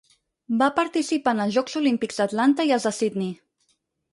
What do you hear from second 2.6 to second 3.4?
i als de Sydney.